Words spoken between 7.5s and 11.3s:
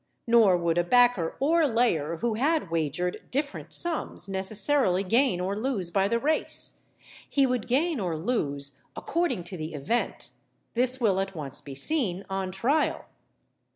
gain or lose according to the event. This will